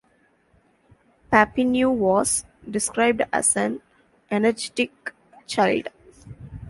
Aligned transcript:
Papineau 1.29 1.91
was 1.91 2.43
described 2.67 3.21
as 3.31 3.55
an 3.55 3.81
energetic 4.31 5.13
child. 5.45 5.89